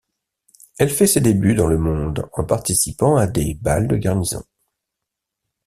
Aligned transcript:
Elle 0.79 0.89
fait 0.89 1.05
ses 1.05 1.21
débuts 1.21 1.53
dans 1.53 1.67
le 1.67 1.77
monde 1.77 2.27
en 2.33 2.43
participant 2.43 3.17
à 3.17 3.27
des 3.27 3.53
bals 3.61 3.87
de 3.87 3.97
garnison. 3.97 4.43